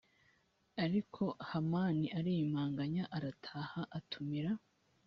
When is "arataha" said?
3.15-3.81